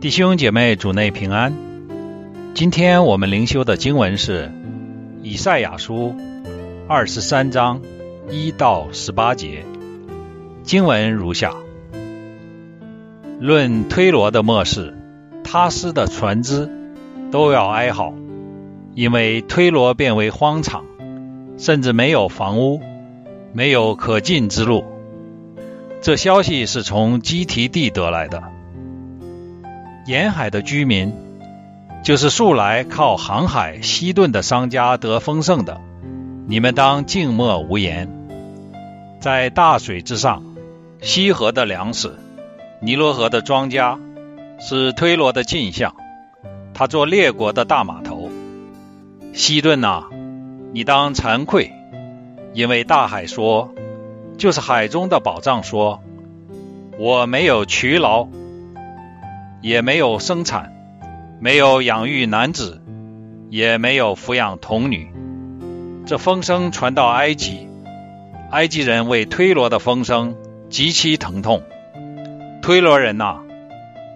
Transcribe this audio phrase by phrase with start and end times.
[0.00, 1.54] 弟兄姐妹，主内平安。
[2.54, 4.46] 今天我们灵修的经文是
[5.22, 6.14] 《以赛亚书》
[6.88, 7.82] 二十三章
[8.30, 9.66] 一到十八节。
[10.62, 11.52] 经文如下：
[13.40, 14.96] 论推罗的末世，
[15.44, 16.70] 他施的船只
[17.30, 18.14] 都要哀嚎，
[18.94, 20.86] 因为推罗变为荒场，
[21.58, 22.80] 甚至没有房屋，
[23.52, 24.82] 没有可进之路。
[26.00, 28.42] 这消息是从基提地得来的。
[30.06, 31.12] 沿海的居民，
[32.02, 35.80] 就是素来靠航海西顿的商家得丰盛的，
[36.46, 38.08] 你们当静默无言。
[39.20, 40.42] 在大水之上，
[41.02, 42.18] 西河的粮食，
[42.80, 43.98] 尼罗河的庄稼，
[44.58, 45.94] 是推罗的镜像。
[46.72, 48.30] 他做列国的大码头。
[49.34, 50.04] 西顿呐，
[50.72, 51.70] 你当惭愧，
[52.54, 53.74] 因为大海说，
[54.38, 56.02] 就是海中的宝藏说，
[56.98, 58.26] 我没有取劳。
[59.62, 60.72] 也没有生产，
[61.38, 62.80] 没有养育男子，
[63.50, 65.12] 也没有抚养童女。
[66.06, 67.68] 这风声传到埃及，
[68.50, 70.34] 埃及人为推罗的风声
[70.70, 71.62] 极其疼痛。
[72.62, 73.40] 推罗人呐，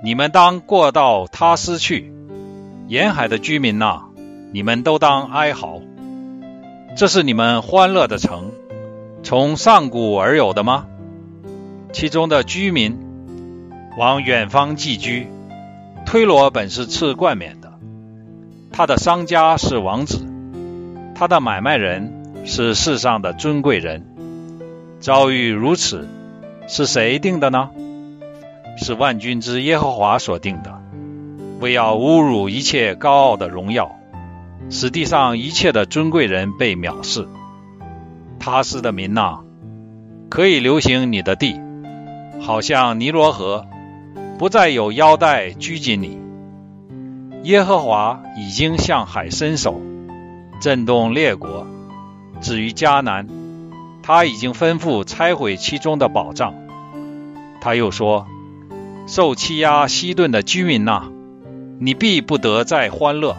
[0.03, 2.11] 你们当过到他斯去；
[2.89, 4.05] 沿海的居民呐，
[4.53, 5.81] 你们都当哀嚎。
[6.97, 8.53] 这是你们欢乐的城，
[9.22, 10.87] 从上古而有的吗？
[11.92, 12.98] 其中的居民
[13.98, 15.28] 往远方寄居。
[16.15, 17.73] 推罗本是赐冠冕的，
[18.70, 20.25] 他的商家是王子，
[21.17, 24.06] 他的买卖人是世上的尊贵人。
[25.01, 26.09] 遭遇如此，
[26.69, 27.71] 是谁定的呢？
[28.77, 30.81] 是万军之耶和华所定的，
[31.59, 33.97] 为要侮辱一切高傲的荣耀，
[34.71, 37.27] 使地上一切的尊贵人被藐视。
[38.39, 39.41] 他斯的民呐，
[40.31, 41.61] 可以流行你的地，
[42.41, 43.67] 好像尼罗河。
[44.39, 46.19] 不再有腰带拘谨你。
[47.45, 49.81] 耶和华已经向海伸手，
[50.61, 51.67] 震动列国。
[52.41, 53.28] 至于迦南，
[54.03, 56.55] 他已经吩咐拆毁其中的宝藏。
[57.61, 58.27] 他又说
[59.06, 61.05] ：“受欺压西顿的居民呐，
[61.78, 63.37] 你必不得再欢乐。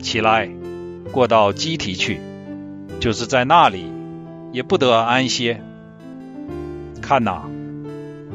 [0.00, 0.48] 起来，
[1.12, 2.20] 过到基提去，
[3.00, 3.84] 就是在那里，
[4.50, 5.60] 也不得安歇。
[7.00, 7.42] 看哪。”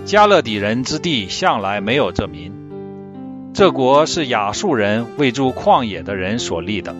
[0.07, 2.53] 加勒底人之地向来没有这民，
[3.53, 6.95] 这国是亚述人为住旷野的人所立的。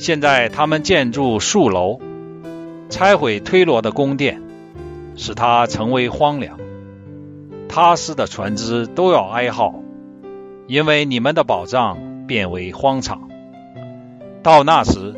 [0.00, 2.00] 现在他们建筑树楼，
[2.88, 4.42] 拆毁推罗的宫殿，
[5.14, 6.58] 使它成为荒凉。
[7.68, 9.76] 他斯的船只都要哀号，
[10.66, 13.28] 因为你们的宝藏变为荒场。
[14.42, 15.14] 到那时，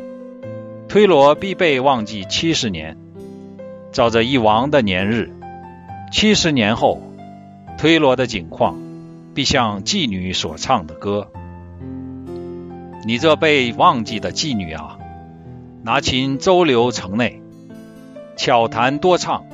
[0.87, 2.95] 推罗必被忘记七十年，
[3.91, 5.31] 照着一王的年日。
[6.13, 7.01] 七十年后，
[7.75, 8.79] 推罗的景况
[9.33, 11.31] 必像妓女所唱的歌。
[13.03, 14.99] 你这被忘记的妓女啊，
[15.81, 17.41] 拿琴周流城内，
[18.37, 19.45] 巧弹多唱，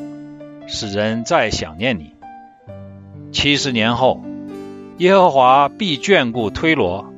[0.67, 2.13] 使人再想念你。
[3.31, 4.21] 七十年后，
[4.97, 7.13] 耶和华必眷顾推罗，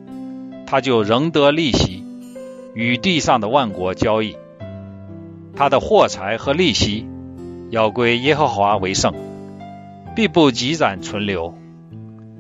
[0.68, 2.03] 他就仍得利息，
[2.75, 4.38] 与地上的万国交易。
[5.56, 7.08] 他的货财和利息
[7.72, 9.31] 要归耶和华为圣。
[10.16, 11.56] 必不积攒存留，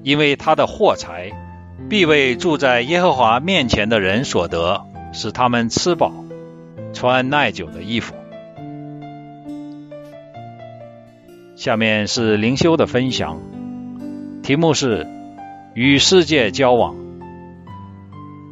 [0.03, 1.31] 因为他的货财
[1.89, 6.11] 必为住在耶和华面前的人所得，使他们吃饱、
[6.93, 8.13] 穿耐久的衣服。
[11.55, 13.39] 下面是灵修的分享，
[14.43, 15.07] 题目是
[15.73, 16.95] 与世界交往。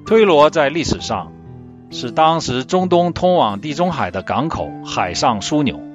[0.06, 1.32] 推罗在历史上
[1.92, 5.89] 是当时中东通往地中海的港口海上枢纽。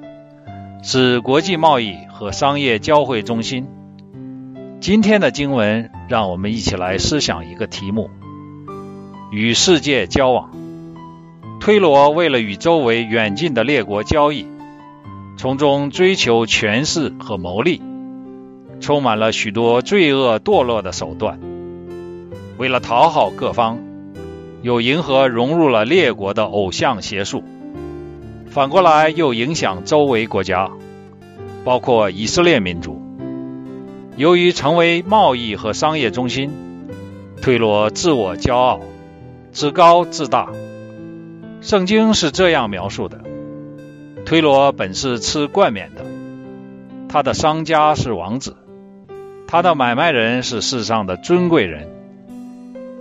[0.87, 3.65] 是国际贸易和商业交汇中心。
[4.79, 8.11] 今天的经文让我们一起来思想一个题目：
[9.31, 10.51] 与世界交往。
[11.59, 14.45] 推罗为了与周围远近的列国交易，
[15.37, 17.81] 从中追求权势和谋利，
[18.79, 21.39] 充满了许多罪恶堕落的手段。
[22.59, 23.79] 为了讨好各方，
[24.61, 27.43] 又迎合融入了列国的偶像邪术。
[28.55, 30.71] 反过来又影响周围国家，
[31.65, 33.01] 包括以色列民族。
[34.15, 36.51] 由于成为贸易和商业中心，
[37.41, 38.79] 推罗自我骄傲，
[39.51, 40.53] 自高自大。
[41.59, 43.19] 圣经是这样描述的：
[44.25, 46.05] 推罗本是吃冠冕的，
[47.09, 48.55] 他的商家是王子，
[49.47, 51.89] 他的买卖人是世上的尊贵人。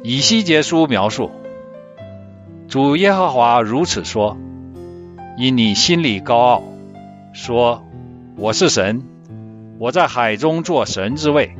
[0.03, 1.31] 以西结书描述，
[2.67, 4.37] 主耶和华如此说。
[5.37, 6.63] 因你心里高傲，
[7.33, 7.85] 说
[8.37, 9.03] 我是神，
[9.81, 11.57] 我在海中做神之位，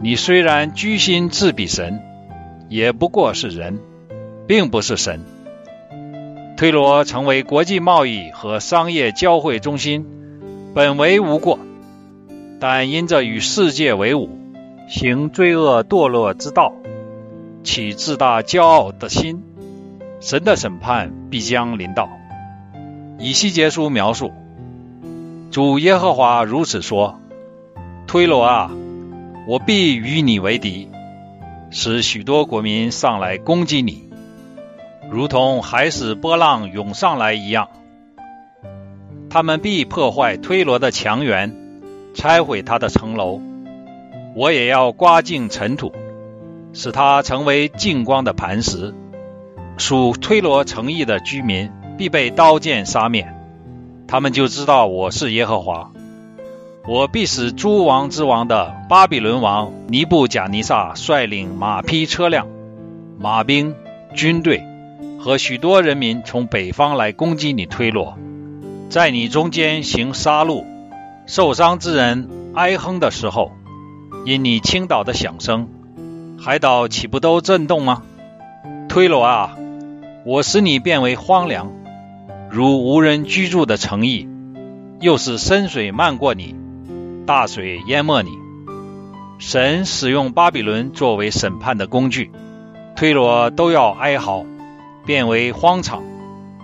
[0.00, 2.00] 你虽然居心自比神，
[2.70, 3.78] 也不过是人，
[4.46, 5.20] 并不是神。
[6.56, 10.06] 推罗成为国际贸易和商业交汇中心，
[10.74, 11.58] 本为无过，
[12.58, 14.30] 但因着与世界为伍，
[14.88, 16.72] 行罪恶堕落之道，
[17.62, 19.42] 起自大骄傲的心，
[20.20, 22.08] 神的审判必将临到。
[23.18, 24.32] 以西结书描述，
[25.50, 27.20] 主耶和华如此说
[28.06, 28.70] ：“推罗啊，
[29.48, 30.88] 我必与你为敌，
[31.70, 34.08] 使许多国民上来攻击你。”
[35.10, 37.70] 如同海使波浪涌上来一样，
[39.30, 41.56] 他们必破坏推罗的墙垣，
[42.14, 43.40] 拆毁他的城楼。
[44.36, 45.92] 我也要刮净尘土，
[46.72, 48.94] 使它成为净光的磐石。
[49.78, 53.34] 属推罗城邑的居民必被刀剑杀灭，
[54.06, 55.90] 他们就知道我是耶和华。
[56.86, 62.46] 我必使诸王之王的巴比伦王尼布贾尼撒率领马匹、车辆、
[63.18, 63.74] 马兵、
[64.14, 64.64] 军队。
[65.18, 68.16] 和许多人民从北方来攻击你推罗，
[68.88, 70.64] 在你中间行杀戮，
[71.26, 73.50] 受伤之人哀哼的时候，
[74.24, 75.68] 因你倾倒的响声，
[76.38, 78.04] 海岛岂不都震动吗？
[78.88, 79.56] 推罗啊，
[80.24, 81.72] 我使你变为荒凉，
[82.50, 84.26] 如无人居住的城邑，
[85.00, 86.54] 又是深水漫过你，
[87.26, 88.30] 大水淹没你。
[89.38, 92.30] 神使用巴比伦作为审判的工具，
[92.96, 94.44] 推罗都要哀嚎。
[95.04, 96.02] 变为荒场，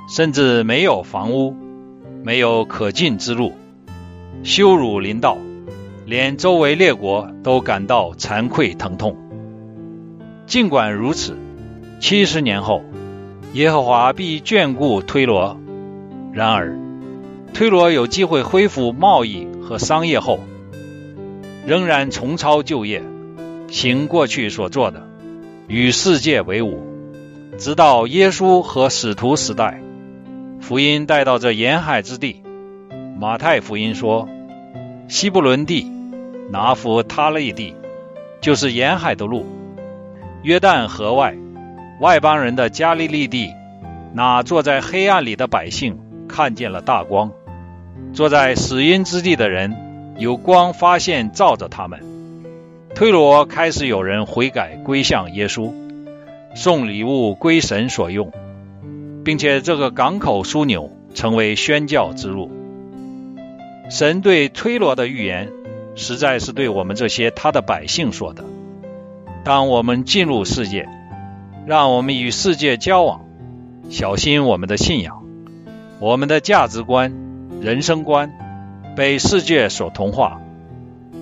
[0.06, 1.56] 甚至没有房屋，
[2.22, 3.52] 没有可进之路，
[4.42, 5.38] 羞辱临到，
[6.04, 9.16] 连周围列国都感到惭愧疼痛。
[10.46, 11.38] 尽管如此，
[12.00, 12.82] 七十年后，
[13.54, 15.58] 耶和华必眷顾推罗。
[16.34, 16.76] 然而，
[17.52, 20.40] 推罗有机会恢复贸易和商业后，
[21.64, 23.04] 仍然重操旧业，
[23.68, 25.06] 行过去所做的，
[25.68, 26.82] 与世界为伍。
[27.56, 29.80] 直到耶稣和使徒时代，
[30.60, 32.42] 福音带到这沿海之地。
[33.16, 34.28] 马太福音说，
[35.06, 35.88] 西布伦地、
[36.50, 37.76] 拿弗他利地，
[38.40, 39.46] 就是沿海的路。
[40.42, 41.36] 约旦河外，
[42.00, 43.52] 外邦人的加利利地，
[44.12, 45.96] 那坐在黑暗里的百姓
[46.28, 47.30] 看见了大光；
[48.12, 52.00] 坐在死荫之地的人，有光发现照着他们。
[52.94, 55.72] 推罗开始有人悔改归向耶稣。
[56.54, 58.30] 送礼物归神所用，
[59.24, 62.48] 并且这个港口枢纽成为宣教之路。
[63.90, 65.50] 神对推罗的预言，
[65.96, 68.44] 实在是对我们这些他的百姓说的。
[69.42, 70.88] 当我们进入世界，
[71.66, 73.22] 让我们与世界交往，
[73.90, 75.23] 小心我们的信仰、
[76.04, 77.14] 我们的价值观、
[77.62, 78.30] 人生观
[78.94, 80.38] 被世界所同化。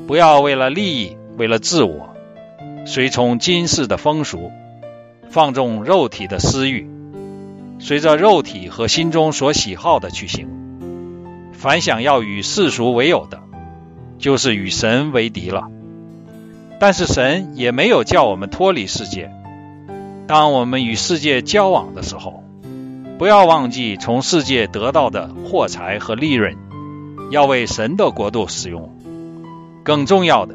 [0.09, 2.17] 不要为了利益、为了自我，
[2.85, 4.51] 随从今世的风俗。
[5.31, 6.91] 放纵肉体的私欲，
[7.79, 10.49] 随着肉体和心中所喜好的去行。
[11.53, 13.39] 凡想要与世俗为友的，
[14.19, 15.69] 就是与神为敌了。
[16.81, 19.31] 但是神也没有叫我们脱离世界。
[20.27, 22.42] 当我们与世界交往的时候，
[23.19, 26.57] 不要忘记从世界得到的货财和利润，
[27.31, 28.97] 要为神的国度使用。
[29.85, 30.55] 更重要的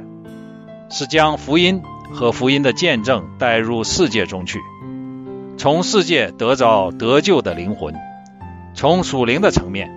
[0.90, 1.82] 是将福音。
[2.10, 4.60] 和福音的见证带入世界中去，
[5.58, 7.94] 从世界得着得救的灵魂，
[8.74, 9.92] 从属灵的层面，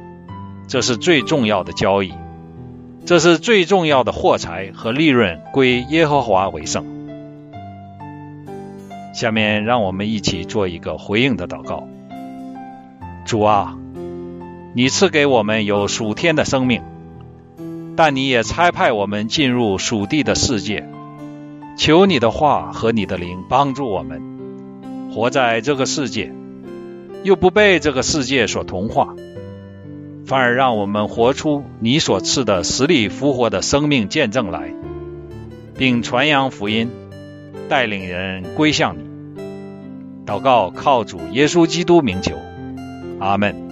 [0.67, 2.13] 这是最重要的交易，
[3.07, 6.85] 这是最重要的货财和利润归耶和华为圣。
[9.15, 11.87] 下面让我们一起做一个回应的祷告：
[13.31, 13.77] 主啊，
[14.75, 16.83] 你赐给我们有属天的生命，
[17.95, 20.89] 但你也差派我们进入属地的世界。
[21.77, 24.21] 求你的话和你的灵帮助我们
[25.15, 26.33] 活在这个世界，
[27.23, 29.15] 又不被这个世界所同化，
[30.27, 34.75] 反而让我们活出你所赐的死里复活的生命见证来，
[35.79, 36.91] 并传扬福音，
[37.69, 39.05] 带领人归向你。
[40.27, 42.35] 祷告靠主耶稣基督名求，
[43.21, 43.70] Amen.